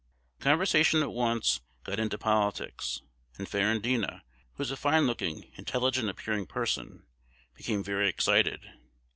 [0.39, 3.03] "The conversation at once got into politics;
[3.37, 4.23] and Ferrandina,
[4.55, 7.03] who is a fine looking, intelligent appearing person,
[7.53, 8.61] became very excited.